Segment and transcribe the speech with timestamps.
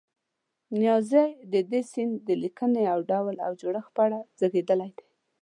[0.79, 5.05] نیازی د دې سیند د لیکنې د ډول او جوړښت په اړه غږېدلی دی.